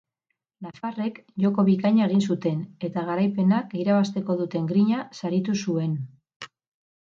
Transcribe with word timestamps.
Nafarrek 0.67 1.19
joko 1.43 1.65
bikaina 1.67 2.07
egin 2.07 2.25
zuten, 2.29 2.65
eta 2.89 3.05
garaipenak 3.11 3.77
irabazteko 3.83 4.39
duten 4.43 4.73
grina 4.75 5.07
saritu 5.23 5.59
zuen. 5.67 5.97